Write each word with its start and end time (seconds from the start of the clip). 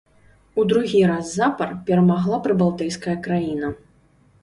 У 0.63 0.65
другі 0.71 1.01
раз 1.11 1.25
запар 1.41 1.75
перамагла 1.91 2.43
прыбалтыйская 2.49 3.17
краіна. 3.29 3.75